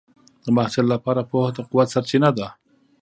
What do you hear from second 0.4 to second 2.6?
د محصل لپاره پوهه د قوت سرچینه ده.